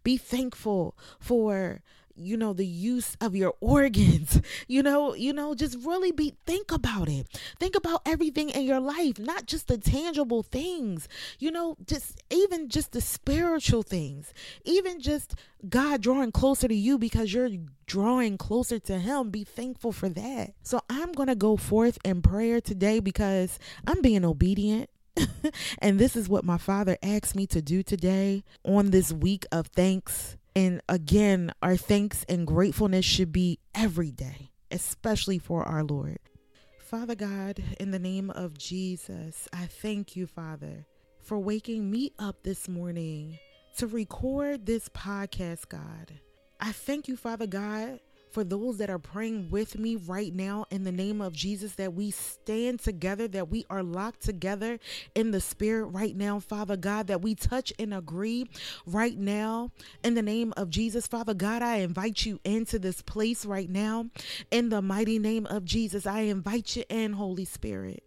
Be 0.04 0.18
thankful 0.18 0.96
for 1.20 1.82
you 2.16 2.38
know 2.38 2.54
the 2.54 2.66
use 2.66 3.16
of 3.22 3.36
your 3.36 3.54
organs 3.62 4.42
you 4.68 4.84
know 4.84 5.14
you 5.14 5.34
know 5.34 5.54
just 5.54 5.78
really 5.86 6.12
be 6.12 6.34
think 6.46 6.72
about 6.72 7.08
it. 7.10 7.28
Think 7.60 7.76
about 7.76 8.02
everything 8.06 8.50
in 8.50 8.64
your 8.64 8.80
life 8.80 9.20
not 9.20 9.46
just 9.46 9.68
the 9.68 9.78
tangible 9.78 10.44
things 10.44 11.08
you 11.40 11.52
know 11.52 11.78
just 11.86 12.22
even 12.30 12.70
just 12.70 12.92
the 12.92 13.02
spiritual 13.02 13.84
things. 13.84 14.34
Even 14.66 15.00
just 15.00 15.36
god 15.70 16.02
drawing 16.02 16.32
closer 16.32 16.68
to 16.68 16.76
you 16.76 16.98
because 16.98 17.34
you're 17.34 17.50
drawing 17.86 18.38
closer 18.38 18.80
to 18.80 18.98
him 18.98 19.30
be 19.30 19.44
thankful 19.44 19.92
for 19.92 20.10
that. 20.10 20.54
So 20.64 20.82
i'm 20.90 21.12
gonna 21.12 21.36
go 21.36 21.58
forth 21.58 21.98
in 22.04 22.22
prayer 22.22 22.62
today 22.62 23.00
because 23.00 23.60
i'm 23.88 24.02
being 24.02 24.26
obedient. 24.26 24.90
And 25.80 26.00
this 26.00 26.16
is 26.16 26.30
what 26.30 26.44
my 26.44 26.58
father 26.58 26.98
asked 27.04 27.36
me 27.36 27.48
to 27.48 27.62
do 27.62 27.84
today 27.84 28.44
on 28.64 28.92
this 28.92 29.12
week 29.12 29.46
of 29.52 29.68
thanks 29.68 30.38
and 30.56 30.82
again, 30.90 31.54
our 31.62 31.78
thanks 31.78 32.26
and 32.28 32.46
gratefulness 32.46 33.06
should 33.06 33.32
be 33.32 33.60
every 33.74 34.12
day, 34.12 34.52
especially 34.70 35.40
for 35.40 35.64
our 35.64 35.84
Lord. 35.84 36.20
Father 36.80 37.16
God, 37.16 37.64
in 37.80 37.92
the 37.92 38.00
name 38.00 38.30
of 38.32 38.58
Jesus, 38.58 39.48
I 39.54 39.66
thank 39.66 40.16
you, 40.16 40.28
Father, 40.28 40.86
for 41.22 41.40
waking 41.40 41.90
me 41.90 42.12
up 42.20 42.44
this 42.44 42.68
morning 42.68 43.40
to 43.78 43.88
record 43.88 44.66
this 44.66 44.90
podcast, 44.90 45.70
God. 45.70 46.12
I 46.60 46.74
thank 46.74 47.08
you, 47.08 47.16
Father 47.16 47.48
God, 47.48 48.02
for 48.32 48.44
those 48.44 48.78
that 48.78 48.90
are 48.90 49.00
praying 49.00 49.50
with 49.50 49.78
me 49.78 49.96
right 49.96 50.34
now 50.34 50.66
in 50.72 50.84
the 50.84 50.92
name 50.92 51.22
of 51.22 51.34
Jesus, 51.34 51.76
that 51.76 51.94
we 51.94 52.12
stand 52.12 52.80
together, 52.80 53.28
that 53.28 53.50
we 53.50 53.66
are 53.70 53.84
locked 53.84 54.22
together 54.22 54.80
in 55.16 55.32
the 55.32 55.42
spirit 55.42 55.86
right 55.88 56.16
now, 56.16 56.40
Father 56.40 56.78
God, 56.78 57.08
that 57.08 57.22
we 57.22 57.36
touch 57.36 57.74
and 57.78 57.94
agree 57.94 58.48
right 58.86 59.18
now 59.18 59.72
in 60.04 60.14
the 60.14 60.22
name 60.22 60.54
of 60.58 60.70
Jesus. 60.70 61.08
Father 61.08 61.34
God, 61.34 61.62
I 61.62 61.78
invite 61.78 62.26
you 62.26 62.40
into 62.44 62.80
this 62.80 63.02
place 63.02 63.46
right 63.46 63.70
now 63.70 64.10
in 64.50 64.70
the 64.70 64.82
mighty 64.82 65.20
name 65.20 65.46
of 65.46 65.66
Jesus. 65.66 66.06
I 66.06 66.22
invite 66.22 66.76
you 66.76 66.84
in, 66.90 67.14
Holy 67.14 67.46
Spirit. 67.46 68.04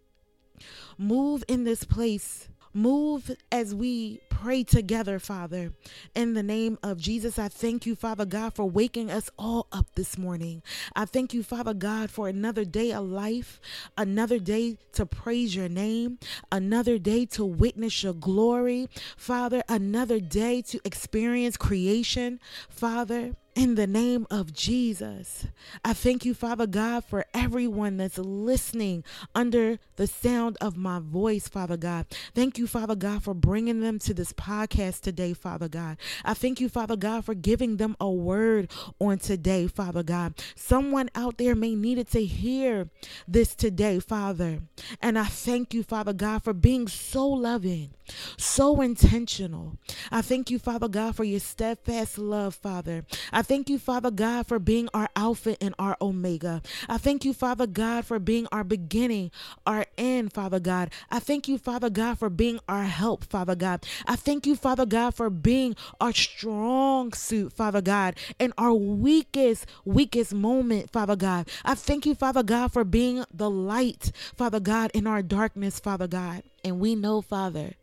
Move 0.97 1.43
in 1.47 1.63
this 1.63 1.83
place 1.83 2.47
Move 2.77 3.31
as 3.53 3.73
we 3.73 4.19
pray 4.29 4.61
together, 4.61 5.17
Father. 5.17 5.71
In 6.13 6.33
the 6.33 6.43
name 6.43 6.77
of 6.83 6.97
Jesus, 6.97 7.39
I 7.39 7.47
thank 7.47 7.85
you, 7.85 7.95
Father 7.95 8.25
God, 8.25 8.53
for 8.53 8.69
waking 8.69 9.09
us 9.09 9.29
all 9.39 9.67
up 9.71 9.87
this 9.95 10.17
morning. 10.17 10.61
I 10.93 11.05
thank 11.05 11.33
you, 11.33 11.41
Father 11.41 11.73
God, 11.73 12.11
for 12.11 12.27
another 12.27 12.65
day 12.65 12.91
of 12.91 13.05
life, 13.05 13.61
another 13.97 14.39
day 14.39 14.77
to 14.91 15.05
praise 15.05 15.55
your 15.55 15.69
name, 15.69 16.19
another 16.51 16.97
day 16.97 17.25
to 17.27 17.45
witness 17.45 18.03
your 18.03 18.13
glory, 18.13 18.89
Father, 19.15 19.63
another 19.69 20.19
day 20.19 20.61
to 20.63 20.81
experience 20.83 21.55
creation, 21.55 22.41
Father 22.69 23.37
in 23.55 23.75
the 23.75 23.87
name 23.87 24.27
of 24.29 24.53
Jesus. 24.53 25.47
I 25.83 25.93
thank 25.93 26.25
you, 26.25 26.33
Father 26.33 26.67
God, 26.67 27.05
for 27.05 27.25
everyone 27.33 27.95
that's 27.97 28.17
listening 28.17 29.03
under 29.33 29.79
the 29.95 30.07
sound 30.07 30.57
of 30.59 30.75
my 30.75 30.99
voice, 30.99 31.47
Father 31.47 31.77
God. 31.77 32.05
Thank 32.33 32.57
you, 32.57 32.67
Father 32.67 32.95
God, 32.95 33.23
for 33.23 33.33
bringing 33.33 33.79
them 33.79 33.97
to 33.99 34.13
this 34.13 34.33
podcast 34.33 35.01
today, 35.01 35.33
Father 35.33 35.69
God. 35.69 35.97
I 36.25 36.33
thank 36.33 36.59
you, 36.59 36.67
Father 36.67 36.97
God, 36.97 37.23
for 37.23 37.33
giving 37.33 37.77
them 37.77 37.95
a 37.99 38.11
word 38.11 38.69
on 38.99 39.19
today, 39.19 39.67
Father 39.67 40.03
God. 40.03 40.33
Someone 40.55 41.09
out 41.15 41.37
there 41.37 41.55
may 41.55 41.75
need 41.75 41.97
it 41.97 42.11
to 42.11 42.25
hear 42.25 42.89
this 43.25 43.55
today, 43.55 43.99
Father. 43.99 44.59
And 45.01 45.17
I 45.17 45.25
thank 45.25 45.73
you, 45.73 45.81
Father 45.81 46.13
God, 46.13 46.43
for 46.43 46.53
being 46.53 46.89
so 46.89 47.25
loving, 47.25 47.91
so 48.37 48.81
intentional. 48.81 49.77
I 50.11 50.21
thank 50.21 50.51
you, 50.51 50.59
Father 50.59 50.89
God, 50.89 51.15
for 51.15 51.23
your 51.23 51.39
steadfast 51.39 52.17
love, 52.17 52.55
Father. 52.55 53.05
I 53.31 53.44
thank 53.45 53.69
you, 53.69 53.77
Father 53.77 54.11
God, 54.11 54.47
for 54.47 54.59
being 54.59 54.89
our 54.93 55.07
Alpha 55.15 55.55
and 55.61 55.75
our 55.77 55.95
Omega. 56.01 56.61
I 56.89 56.97
thank 56.97 57.23
you, 57.23 57.33
Father 57.33 57.67
God, 57.67 58.03
for 58.03 58.19
being 58.19 58.47
our 58.51 58.63
beginning, 58.63 59.31
our 59.65 59.85
end, 59.97 60.33
Father 60.33 60.59
God. 60.59 60.91
I 61.11 61.19
thank 61.19 61.47
you, 61.47 61.57
Father 61.57 61.89
God, 61.89 62.17
for 62.17 62.29
being 62.29 62.59
our 62.67 62.83
help, 62.83 63.23
Father 63.23 63.55
God. 63.55 63.85
I 64.07 64.15
thank 64.15 64.47
you, 64.47 64.55
Father 64.55 64.85
God, 64.85 65.11
for 65.11 65.29
being 65.29 65.75
our 66.01 66.11
strong 66.11 67.13
suit, 67.13 67.53
Father 67.53 67.81
God, 67.81 68.15
and 68.39 68.51
our 68.57 68.73
weakest, 68.73 69.67
weakest 69.85 70.33
moment, 70.33 70.91
Father 70.91 71.15
God. 71.15 71.47
I 71.63 71.75
thank 71.75 72.05
you, 72.05 72.15
Father 72.15 72.43
God, 72.43 72.73
for 72.73 72.83
being 72.83 73.23
the 73.31 73.49
light, 73.49 74.11
Father 74.35 74.59
God, 74.59 74.91
in 74.93 75.05
our 75.07 75.21
darkness, 75.21 75.79
Father 75.79 76.07
God. 76.07 76.43
And 76.63 76.79
we 76.79 76.95
know, 76.95 77.21
Father, 77.21 77.73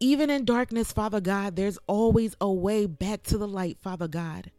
even 0.00 0.30
in 0.30 0.44
darkness, 0.46 0.92
Father 0.92 1.20
God, 1.20 1.56
there's 1.56 1.78
always 1.86 2.34
a 2.40 2.50
way 2.50 2.86
back 2.86 3.22
to 3.24 3.38
the 3.38 3.46
light, 3.46 3.78
Father 3.80 4.08
God. 4.08 4.50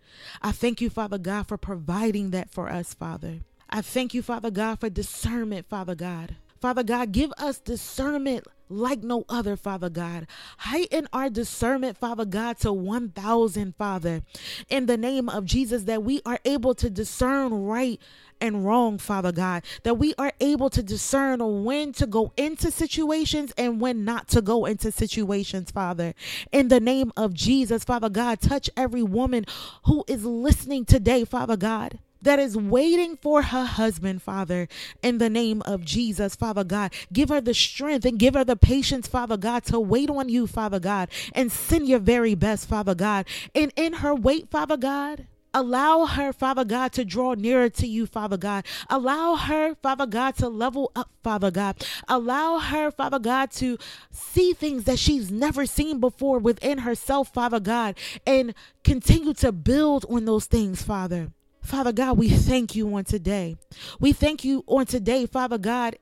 I 0.42 0.52
thank 0.52 0.80
you, 0.82 0.90
Father 0.90 1.18
God, 1.18 1.48
for 1.48 1.58
providing 1.58 2.30
that 2.32 2.52
for 2.52 2.70
us, 2.70 2.94
Father. 2.94 3.42
I 3.70 3.82
thank 3.82 4.14
you, 4.14 4.22
Father 4.22 4.52
God, 4.52 4.80
for 4.80 4.90
discernment, 4.90 5.68
Father 5.68 5.96
God. 5.96 6.36
Father 6.62 6.84
God, 6.84 7.12
give 7.12 7.34
us 7.40 7.60
discernment 7.60 8.46
like 8.70 9.04
no 9.04 9.26
other, 9.28 9.58
Father 9.58 9.90
God. 9.90 10.28
Heighten 10.60 11.08
our 11.12 11.28
discernment, 11.28 11.98
Father 11.98 12.24
God, 12.24 12.60
to 12.60 12.72
1,000, 12.72 13.76
Father, 13.76 14.22
in 14.70 14.86
the 14.86 14.96
name 14.96 15.28
of 15.28 15.46
Jesus, 15.46 15.84
that 15.84 16.04
we 16.04 16.22
are 16.24 16.40
able 16.46 16.76
to 16.76 16.90
discern 16.90 17.52
right 17.52 18.00
and 18.40 18.64
wrong, 18.64 19.00
Father 19.00 19.32
God, 19.32 19.64
that 19.84 19.96
we 19.96 20.14
are 20.20 20.34
able 20.40 20.70
to 20.70 20.84
discern 20.84 21.64
when 21.64 21.94
to 21.94 22.06
go 22.06 22.32
into 22.38 22.70
situations 22.70 23.52
and 23.58 23.82
when 23.82 24.06
not 24.06 24.28
to 24.30 24.42
go 24.42 24.66
into 24.66 24.92
situations, 24.92 25.72
Father. 25.72 26.14
In 26.52 26.68
the 26.68 26.80
name 26.80 27.12
of 27.18 27.34
Jesus, 27.34 27.84
Father 27.84 28.10
God, 28.10 28.40
touch 28.40 28.70
every 28.78 29.04
woman 29.04 29.46
who 29.86 30.04
is 30.08 30.26
listening 30.26 30.86
today, 30.86 31.26
Father 31.26 31.58
God 31.58 32.00
that 32.22 32.40
is 32.40 32.58
waiting 32.58 33.18
for 33.18 33.42
her 33.42 33.66
husband, 33.66 34.22
Father, 34.22 34.68
in 35.02 35.18
the 35.18 35.30
name 35.30 35.62
of 35.64 35.84
Jesus, 35.84 36.36
Father 36.36 36.64
God. 36.64 36.94
Give 37.12 37.30
her 37.30 37.42
the 37.42 37.54
strength 37.54 38.06
and 38.06 38.20
give 38.20 38.34
her 38.34 38.44
the 38.44 38.56
patience, 38.56 39.08
Father 39.08 39.38
God, 39.38 39.64
to 39.66 39.80
wait 39.80 40.10
on 40.10 40.30
you, 40.30 40.48
Father 40.48 40.80
God, 40.80 41.10
and 41.34 41.52
send 41.52 41.88
your 41.88 42.00
very 42.00 42.36
best, 42.36 42.68
Father 42.68 42.96
God. 42.96 43.28
And 43.56 43.72
in 43.76 43.94
her 43.94 44.14
wait, 44.14 44.50
Father 44.50 44.78
God, 44.78 45.28
Allow 45.54 46.06
her, 46.06 46.32
Father 46.32 46.64
God, 46.64 46.94
to 46.94 47.04
draw 47.04 47.34
nearer 47.34 47.70
to 47.72 47.86
you, 47.86 48.06
Father 48.06 48.38
God. 48.38 48.66
Allow 48.90 49.36
her, 49.36 49.76
Father 49.84 50.06
God, 50.06 50.38
to 50.38 50.48
level 50.48 50.92
up, 50.96 51.12
Father 51.24 51.52
God. 51.52 51.86
Allow 52.08 52.60
her, 52.60 52.90
Father 52.90 53.20
God, 53.20 53.52
to 53.52 53.78
see 54.12 54.54
things 54.54 54.86
that 54.86 54.98
she's 54.98 55.30
never 55.30 55.66
seen 55.66 56.00
before 56.00 56.40
within 56.40 56.80
herself, 56.80 57.34
Father 57.34 57.60
God, 57.60 57.98
and 58.26 58.54
continue 58.86 59.34
to 59.36 59.52
build 59.52 60.06
on 60.10 60.24
those 60.24 60.46
things, 60.46 60.84
Father. 60.84 61.32
Father 61.62 61.92
God, 61.92 62.18
we 62.18 62.30
thank 62.30 62.76
you 62.76 62.94
on 62.96 63.04
today. 63.04 63.58
We 64.00 64.14
thank 64.14 64.44
you 64.44 64.64
on 64.68 64.86
today, 64.86 65.26
Father 65.26 65.58
God, 65.58 65.98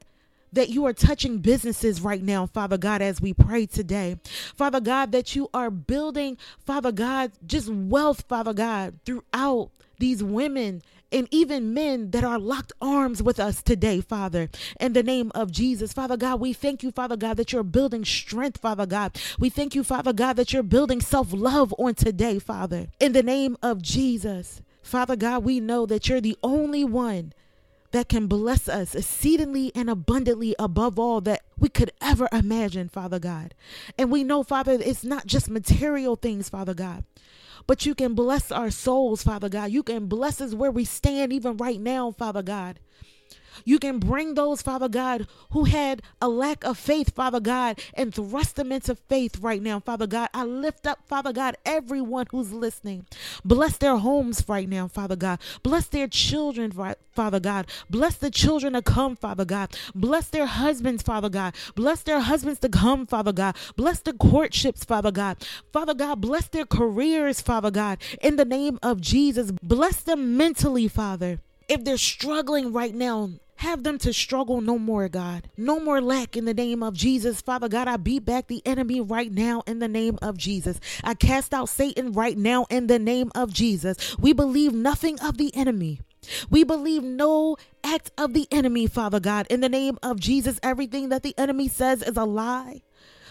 that 0.54 0.70
you 0.70 0.86
are 0.86 0.94
touching 0.94 1.40
businesses 1.40 2.02
right 2.02 2.24
now, 2.24 2.46
Father 2.48 2.78
God, 2.78 3.02
as 3.02 3.22
we 3.22 3.34
pray 3.34 3.66
today. 3.66 4.18
Father 4.56 4.80
God, 4.80 5.12
that 5.12 5.36
you 5.36 5.50
are 5.54 5.70
building, 5.70 6.38
Father 6.66 6.92
God, 6.92 7.32
just 7.46 7.70
wealth, 7.70 8.24
Father 8.28 8.54
God, 8.54 9.00
throughout 9.06 9.70
these 10.00 10.24
women 10.24 10.82
and 11.12 11.28
even 11.32 11.74
men 11.74 12.12
that 12.12 12.24
are 12.24 12.40
locked 12.40 12.72
arms 12.82 13.22
with 13.22 13.40
us 13.40 13.62
today, 13.62 14.00
Father, 14.02 14.50
in 14.80 14.94
the 14.94 15.04
name 15.04 15.32
of 15.36 15.52
Jesus. 15.52 15.94
Father 15.94 16.18
God, 16.18 16.40
we 16.40 16.54
thank 16.54 16.84
you, 16.84 16.92
Father 16.92 17.18
God, 17.18 17.38
that 17.38 17.52
you're 17.52 17.64
building 17.64 18.06
strength, 18.06 18.62
Father 18.62 18.86
God. 18.86 19.20
We 19.38 19.50
thank 19.50 19.76
you, 19.76 19.84
Father 19.84 20.14
God, 20.14 20.36
that 20.38 20.54
you're 20.54 20.64
building 20.64 21.02
self 21.02 21.34
love 21.34 21.74
on 21.78 21.96
today, 21.96 22.40
Father, 22.40 22.88
in 23.00 23.14
the 23.14 23.24
name 23.24 23.58
of 23.62 23.82
Jesus. 23.82 24.62
Father 24.90 25.16
God, 25.16 25.44
we 25.44 25.60
know 25.60 25.86
that 25.86 26.10
you're 26.10 26.20
the 26.20 26.38
only 26.42 26.84
one 26.84 27.34
that 27.92 28.10
can 28.10 28.26
bless 28.26 28.68
us 28.68 28.96
exceedingly 28.96 29.72
and 29.76 29.88
abundantly 29.88 30.56
above 30.58 30.98
all 30.98 31.22
that 31.22 31.42
we 31.60 31.70
could 31.70 31.92
ever 32.02 32.28
imagine, 32.32 32.90
Father 32.90 33.20
God. 33.20 33.54
And 34.00 34.12
we 34.12 34.24
know, 34.24 34.42
Father, 34.42 34.80
it's 34.80 35.04
not 35.04 35.28
just 35.28 35.48
material 35.48 36.16
things, 36.16 36.50
Father 36.50 36.74
God. 36.74 37.04
But 37.68 37.86
you 37.86 37.94
can 37.94 38.16
bless 38.16 38.52
our 38.52 38.72
souls, 38.72 39.22
Father 39.22 39.48
God. 39.48 39.70
You 39.72 39.84
can 39.84 40.08
bless 40.08 40.42
us 40.42 40.56
where 40.56 40.72
we 40.72 40.86
stand 40.86 41.32
even 41.34 41.58
right 41.58 41.80
now, 41.80 42.10
Father 42.10 42.42
God. 42.42 42.80
You 43.66 43.80
can 43.80 44.00
bring 44.00 44.34
those, 44.34 44.62
Father 44.62 44.90
God, 44.90 45.28
who 45.52 45.66
had 45.66 46.02
a 46.22 46.28
lack 46.28 46.64
of 46.64 46.78
faith, 46.78 47.14
Father 47.14 47.40
God, 47.40 47.80
and 47.94 48.14
thrust 48.14 48.56
them 48.56 48.72
into 48.72 48.96
faith 48.96 49.40
right 49.40 49.62
now, 49.62 49.80
Father 49.80 50.08
God. 50.08 50.30
I 50.34 50.44
lift 50.44 50.88
up, 50.88 51.00
Father 51.08 51.34
God, 51.34 51.56
everyone 51.66 52.28
who's 52.32 52.52
listening. 52.52 53.06
Bless 53.44 53.78
their 53.78 53.98
homes 53.98 54.44
right 54.48 54.68
now, 54.68 54.88
Father 54.88 55.16
God. 55.16 55.40
Bless 55.64 55.88
their 55.88 56.08
children, 56.08 56.72
Father 56.72 57.40
God. 57.40 57.68
Bless 57.90 58.16
the 58.16 58.32
children 58.32 58.74
to 58.74 58.82
come, 58.82 59.16
Father 59.16 59.46
God. 59.46 59.76
Bless 59.94 60.30
their 60.30 60.46
husbands, 60.46 61.04
Father 61.04 61.30
God. 61.30 61.56
Bless 61.76 62.04
their 62.04 62.20
husbands 62.20 62.60
to 62.62 62.70
come, 62.70 63.06
Father 63.06 63.34
God. 63.34 63.56
Bless 63.76 64.00
the 64.00 64.14
courtships, 64.14 64.84
Father 64.84 65.12
God. 65.12 65.38
Father 65.72 65.94
God, 65.94 66.22
bless 66.22 66.48
their 66.48 66.66
careers, 66.66 67.42
Father 67.42 67.72
God. 67.72 68.00
In 68.22 68.36
the 68.36 68.46
name 68.46 68.80
of 68.82 69.02
Jesus, 69.02 69.52
bless 69.62 70.02
them 70.02 70.38
mentally, 70.38 70.88
Father 70.88 71.40
if 71.70 71.84
they're 71.86 71.98
struggling 71.98 72.74
right 72.74 72.94
now, 72.94 73.30
have 73.60 73.84
them 73.84 73.98
to 73.98 74.14
struggle 74.14 74.62
no 74.62 74.80
more, 74.80 75.10
God. 75.10 75.50
No 75.58 75.82
more 75.82 76.00
lack 76.00 76.38
in 76.38 76.46
the 76.46 76.54
name 76.54 76.82
of 76.82 76.94
Jesus. 76.94 77.42
Father 77.42 77.68
God, 77.68 77.90
I 77.90 77.98
beat 77.98 78.24
back 78.24 78.48
the 78.48 78.62
enemy 78.66 79.02
right 79.02 79.30
now 79.30 79.64
in 79.68 79.80
the 79.80 79.88
name 79.90 80.18
of 80.22 80.38
Jesus. 80.38 80.80
I 81.04 81.14
cast 81.14 81.54
out 81.54 81.68
Satan 81.68 82.14
right 82.14 82.38
now 82.38 82.68
in 82.70 82.88
the 82.88 83.00
name 83.00 83.34
of 83.36 83.52
Jesus. 83.52 84.18
We 84.18 84.32
believe 84.32 84.74
nothing 84.74 85.20
of 85.20 85.38
the 85.38 85.54
enemy. 85.54 86.00
We 86.50 86.64
believe 86.64 87.04
no 87.04 87.58
act 87.84 88.12
of 88.18 88.34
the 88.34 88.48
enemy, 88.50 88.88
Father 88.88 89.20
God. 89.20 89.46
In 89.50 89.60
the 89.60 89.68
name 89.68 90.00
of 90.02 90.22
Jesus, 90.22 90.58
everything 90.64 91.10
that 91.10 91.24
the 91.24 91.38
enemy 91.38 91.68
says 91.68 92.02
is 92.02 92.16
a 92.16 92.24
lie. 92.24 92.82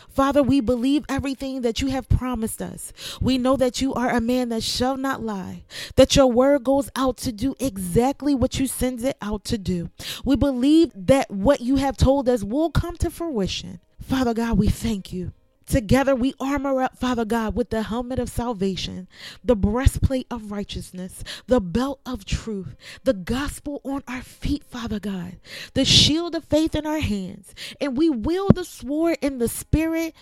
Father, 0.09 0.43
we 0.43 0.61
believe 0.61 1.05
everything 1.09 1.63
that 1.63 1.81
you 1.81 1.89
have 1.89 2.09
promised 2.09 2.61
us. 2.61 2.93
We 3.21 3.39
know 3.39 3.57
that 3.57 3.81
you 3.81 3.95
are 3.95 4.11
a 4.11 4.21
man 4.21 4.49
that 4.49 4.63
shall 4.63 4.97
not 4.97 5.23
lie, 5.23 5.65
that 5.97 6.17
your 6.17 6.27
word 6.27 6.65
goes 6.65 6.91
out 6.97 7.17
to 7.19 7.33
do 7.33 7.55
exactly 7.61 8.35
what 8.35 8.59
you 8.59 8.67
send 8.67 9.05
it 9.05 9.17
out 9.23 9.45
to 9.45 9.59
do. 9.59 9.91
We 10.25 10.37
believe 10.37 10.93
that 10.95 11.31
what 11.31 11.61
you 11.61 11.77
have 11.77 11.97
told 11.97 12.29
us 12.29 12.43
will 12.43 12.71
come 12.71 12.97
to 12.99 13.11
fruition. 13.11 13.81
Father 14.01 14.35
God, 14.35 14.59
we 14.59 14.69
thank 14.69 15.13
you. 15.13 15.33
Together 15.69 16.17
we 16.17 16.33
armor 16.41 16.81
up, 16.81 16.97
Father 16.97 17.27
God, 17.27 17.55
with 17.55 17.69
the 17.69 17.83
helmet 17.83 18.19
of 18.19 18.31
salvation, 18.31 19.07
the 19.45 19.55
breastplate 19.55 20.27
of 20.31 20.51
righteousness, 20.51 21.23
the 21.47 21.61
belt 21.61 22.01
of 22.07 22.25
truth, 22.25 22.75
the 23.05 23.13
gospel 23.13 23.81
on 23.85 24.03
our 24.09 24.23
feet, 24.23 24.65
Father 24.65 24.99
God, 24.99 25.37
the 25.75 25.85
shield 25.85 26.35
of 26.35 26.45
faith 26.45 26.75
in 26.75 26.87
our 26.87 27.01
hands, 27.01 27.55
and 27.81 27.99
we 27.99 28.09
wield 28.09 28.55
the 28.55 28.65
sword 28.65 29.19
in 29.21 29.39
the 29.39 29.49
spirit 29.49 30.15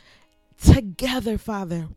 together, 0.60 1.38
Father, 1.38 1.88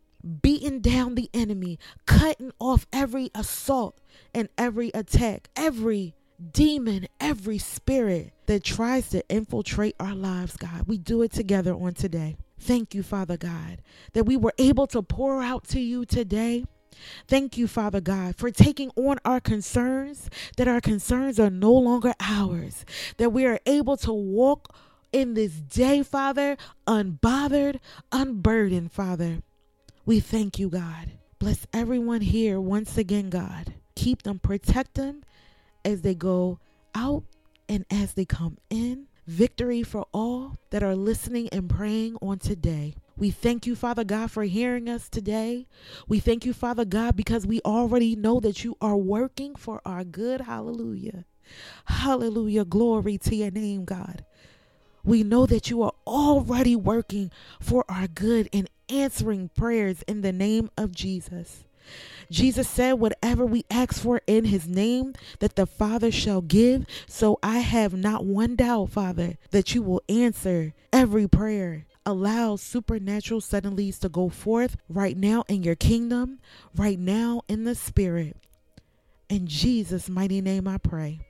beating 0.42 0.80
down 0.80 1.16
the 1.16 1.28
enemy, 1.34 1.78
cutting 2.06 2.52
off 2.60 2.86
every 2.92 3.30
assault 3.34 3.98
and 4.32 4.48
every 4.56 4.90
attack, 4.94 5.48
every 5.56 6.14
demon, 6.52 7.08
every 7.18 7.58
spirit 7.58 8.32
that 8.46 8.62
tries 8.62 9.10
to 9.10 9.28
infiltrate 9.28 9.96
our 9.98 10.14
lives, 10.14 10.56
God. 10.56 10.84
We 10.86 10.98
do 10.98 11.22
it 11.22 11.32
together 11.32 11.74
on 11.74 11.94
today. 11.94 12.36
Thank 12.60 12.94
you, 12.94 13.02
Father 13.02 13.38
God, 13.38 13.80
that 14.12 14.24
we 14.24 14.36
were 14.36 14.52
able 14.58 14.86
to 14.88 15.02
pour 15.02 15.42
out 15.42 15.66
to 15.68 15.80
you 15.80 16.04
today. 16.04 16.66
Thank 17.26 17.56
you, 17.56 17.66
Father 17.66 18.02
God, 18.02 18.36
for 18.36 18.50
taking 18.50 18.90
on 18.96 19.18
our 19.24 19.40
concerns, 19.40 20.28
that 20.58 20.68
our 20.68 20.82
concerns 20.82 21.40
are 21.40 21.48
no 21.48 21.72
longer 21.72 22.14
ours, 22.20 22.84
that 23.16 23.30
we 23.30 23.46
are 23.46 23.58
able 23.64 23.96
to 23.98 24.12
walk 24.12 24.76
in 25.10 25.32
this 25.34 25.54
day, 25.54 26.02
Father, 26.02 26.58
unbothered, 26.86 27.80
unburdened, 28.12 28.92
Father. 28.92 29.42
We 30.04 30.20
thank 30.20 30.58
you, 30.58 30.68
God. 30.68 31.12
Bless 31.38 31.66
everyone 31.72 32.20
here 32.20 32.60
once 32.60 32.98
again, 32.98 33.30
God. 33.30 33.74
Keep 33.94 34.22
them, 34.24 34.38
protect 34.38 34.94
them 34.94 35.22
as 35.82 36.02
they 36.02 36.14
go 36.14 36.58
out 36.94 37.24
and 37.68 37.86
as 37.90 38.12
they 38.12 38.26
come 38.26 38.58
in 38.68 39.06
victory 39.30 39.80
for 39.84 40.04
all 40.12 40.56
that 40.70 40.82
are 40.82 40.96
listening 40.96 41.48
and 41.50 41.70
praying 41.70 42.16
on 42.20 42.36
today. 42.36 42.92
We 43.16 43.30
thank 43.30 43.64
you, 43.64 43.76
Father 43.76 44.02
God, 44.02 44.30
for 44.32 44.42
hearing 44.42 44.88
us 44.88 45.08
today. 45.08 45.68
We 46.08 46.18
thank 46.18 46.44
you, 46.44 46.52
Father 46.52 46.84
God, 46.84 47.14
because 47.14 47.46
we 47.46 47.60
already 47.60 48.16
know 48.16 48.40
that 48.40 48.64
you 48.64 48.76
are 48.80 48.96
working 48.96 49.54
for 49.54 49.80
our 49.84 50.02
good. 50.02 50.42
Hallelujah. 50.42 51.26
Hallelujah. 51.84 52.64
Glory 52.64 53.18
to 53.18 53.36
your 53.36 53.52
name, 53.52 53.84
God. 53.84 54.24
We 55.04 55.22
know 55.22 55.46
that 55.46 55.70
you 55.70 55.82
are 55.82 55.94
already 56.08 56.74
working 56.74 57.30
for 57.60 57.84
our 57.88 58.08
good 58.08 58.48
and 58.52 58.68
answering 58.88 59.50
prayers 59.56 60.02
in 60.08 60.22
the 60.22 60.32
name 60.32 60.70
of 60.76 60.92
Jesus. 60.92 61.64
Jesus 62.30 62.68
said, 62.68 62.94
Whatever 62.94 63.44
we 63.44 63.64
ask 63.70 64.00
for 64.00 64.20
in 64.26 64.44
his 64.46 64.68
name, 64.68 65.14
that 65.40 65.56
the 65.56 65.66
Father 65.66 66.10
shall 66.10 66.40
give. 66.40 66.86
So 67.06 67.38
I 67.42 67.58
have 67.58 67.92
not 67.94 68.24
one 68.24 68.56
doubt, 68.56 68.90
Father, 68.90 69.36
that 69.50 69.74
you 69.74 69.82
will 69.82 70.02
answer 70.08 70.72
every 70.92 71.28
prayer. 71.28 71.86
Allow 72.06 72.56
supernatural 72.56 73.40
suddenlies 73.40 73.98
to 74.00 74.08
go 74.08 74.28
forth 74.28 74.76
right 74.88 75.16
now 75.16 75.44
in 75.48 75.62
your 75.62 75.74
kingdom, 75.74 76.40
right 76.74 76.98
now 76.98 77.42
in 77.48 77.64
the 77.64 77.74
spirit. 77.74 78.36
In 79.28 79.46
Jesus' 79.46 80.08
mighty 80.08 80.40
name 80.40 80.66
I 80.66 80.78
pray. 80.78 81.20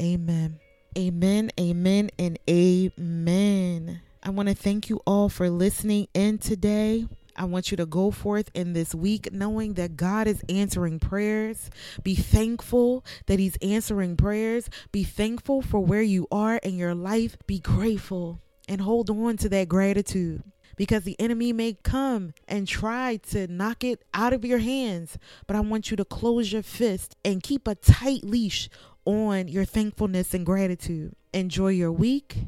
Amen. 0.00 0.60
Amen, 0.96 1.50
amen, 1.58 2.10
and 2.18 2.38
amen. 2.48 4.00
I 4.22 4.30
want 4.30 4.48
to 4.48 4.54
thank 4.54 4.88
you 4.88 5.00
all 5.06 5.28
for 5.28 5.48
listening 5.48 6.08
in 6.14 6.38
today. 6.38 7.06
I 7.38 7.44
want 7.44 7.70
you 7.70 7.76
to 7.76 7.86
go 7.86 8.10
forth 8.10 8.50
in 8.52 8.72
this 8.72 8.94
week 8.94 9.32
knowing 9.32 9.74
that 9.74 9.96
God 9.96 10.26
is 10.26 10.42
answering 10.48 10.98
prayers. 10.98 11.70
Be 12.02 12.16
thankful 12.16 13.04
that 13.26 13.38
He's 13.38 13.56
answering 13.62 14.16
prayers. 14.16 14.68
Be 14.90 15.04
thankful 15.04 15.62
for 15.62 15.80
where 15.80 16.02
you 16.02 16.26
are 16.32 16.56
in 16.56 16.76
your 16.76 16.94
life. 16.94 17.36
Be 17.46 17.60
grateful 17.60 18.40
and 18.68 18.80
hold 18.80 19.08
on 19.08 19.36
to 19.38 19.48
that 19.50 19.68
gratitude 19.68 20.42
because 20.76 21.04
the 21.04 21.18
enemy 21.20 21.52
may 21.52 21.74
come 21.82 22.34
and 22.46 22.66
try 22.66 23.16
to 23.16 23.46
knock 23.46 23.84
it 23.84 24.04
out 24.12 24.32
of 24.32 24.44
your 24.44 24.58
hands. 24.58 25.16
But 25.46 25.56
I 25.56 25.60
want 25.60 25.90
you 25.90 25.96
to 25.96 26.04
close 26.04 26.52
your 26.52 26.62
fist 26.62 27.16
and 27.24 27.42
keep 27.42 27.68
a 27.68 27.76
tight 27.76 28.24
leash 28.24 28.68
on 29.04 29.48
your 29.48 29.64
thankfulness 29.64 30.34
and 30.34 30.44
gratitude. 30.44 31.14
Enjoy 31.32 31.68
your 31.68 31.92
week 31.92 32.38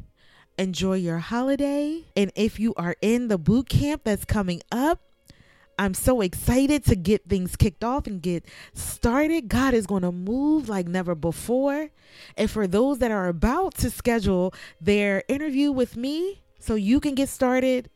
enjoy 0.61 0.97
your 0.97 1.19
holiday. 1.19 2.05
And 2.17 2.31
if 2.37 2.61
you 2.61 2.75
are 2.77 2.95
in 3.01 3.29
the 3.29 3.39
boot 3.39 3.69
camp 3.69 4.03
that's 4.05 4.25
coming 4.25 4.63
up, 4.71 5.01
I'm 5.79 5.95
so 5.95 6.21
excited 6.21 6.85
to 6.85 6.95
get 6.95 7.27
things 7.27 7.57
kicked 7.57 7.83
off 7.83 8.07
and 8.07 8.21
get 8.21 8.45
started. 8.75 9.49
God 9.49 9.73
is 9.73 9.87
going 9.87 10.03
to 10.03 10.13
move 10.13 10.69
like 10.69 10.87
never 10.87 11.15
before. 11.15 11.89
And 12.37 12.51
for 12.51 12.67
those 12.67 12.99
that 12.99 13.11
are 13.11 13.29
about 13.29 13.75
to 13.77 13.91
schedule 13.91 14.53
their 14.79 15.25
interview 15.29 15.73
with 15.73 15.97
me 15.97 16.43
so 16.59 16.75
you 16.75 17.01
can 17.01 17.15
get 17.15 17.31
started 17.31 17.89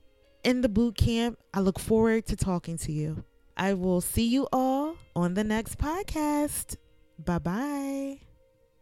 in 0.43 0.63
the 0.63 0.69
boot 0.71 0.97
camp, 0.97 1.39
I 1.53 1.61
look 1.61 1.79
forward 1.79 2.25
to 2.27 2.37
talking 2.37 2.79
to 2.79 2.93
you. 2.93 3.25
I 3.57 3.75
will 3.75 4.01
see 4.01 4.27
you 4.27 4.49
all 4.51 4.97
on 5.15 5.35
the 5.35 5.45
next 5.45 5.79
podcast. 5.79 6.77
Bye 7.23 7.39
bye. 7.39 8.34